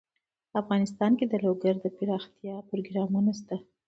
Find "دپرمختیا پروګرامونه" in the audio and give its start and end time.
1.93-3.31